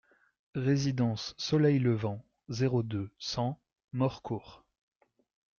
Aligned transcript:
Résidence 0.55 1.35
Soleil 1.37 1.77
Levant, 1.77 2.25
zéro 2.49 2.81
deux, 2.81 3.11
cent 3.19 3.61
Morcourt 3.93 4.65